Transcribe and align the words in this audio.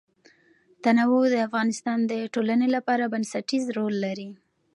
تنوع 0.83 1.23
د 1.31 1.35
افغانستان 1.47 1.99
د 2.11 2.13
ټولنې 2.33 2.67
لپاره 2.75 3.11
بنسټيز 3.13 3.63
رول 3.77 3.95
لري. 4.05 4.29